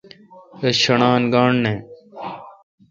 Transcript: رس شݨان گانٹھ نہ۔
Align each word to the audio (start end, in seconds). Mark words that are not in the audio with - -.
رس 0.61 0.75
شݨان 0.83 1.21
گانٹھ 1.33 1.59
نہ۔ 1.63 1.73